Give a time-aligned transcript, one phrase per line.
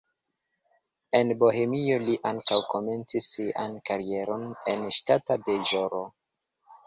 [1.17, 6.01] En Bohemio li ankaŭ komencis sian karieron en ŝtata deĵoro.